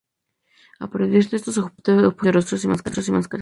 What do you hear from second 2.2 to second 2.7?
rostros y